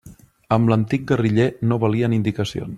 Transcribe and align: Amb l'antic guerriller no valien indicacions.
Amb 0.55 0.71
l'antic 0.73 1.05
guerriller 1.13 1.47
no 1.69 1.81
valien 1.87 2.21
indicacions. 2.21 2.69